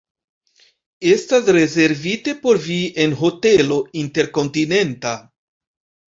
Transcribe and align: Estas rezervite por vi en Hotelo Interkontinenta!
Estas 1.09 1.49
rezervite 1.57 2.33
por 2.45 2.59
vi 2.63 2.77
en 3.03 3.13
Hotelo 3.19 3.77
Interkontinenta! 4.05 5.13